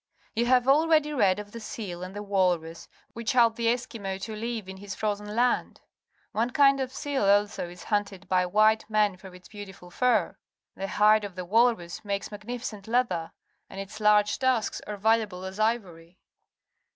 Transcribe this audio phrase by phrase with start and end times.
[0.33, 4.33] You have already read of the seal and the walrus^ which help the Eskimo to
[4.35, 5.81] five in his frozen land.
[6.31, 10.39] One kind of seal, also, is hunted by wliite men for its beautiful fur.
[10.75, 13.31] The hide of the walrus makes magnificent leather,
[13.69, 16.17] and its large tusks are valuable as ivory.